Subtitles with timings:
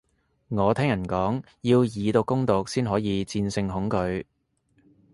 [0.47, 4.25] 我聽人講，要以毒攻毒先可以戰勝恐懼